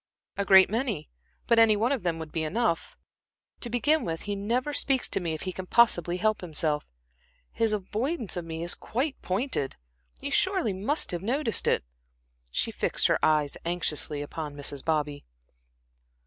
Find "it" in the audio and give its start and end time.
11.67-11.83